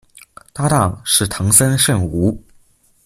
[0.51, 2.43] 搭挡是藤森慎吾。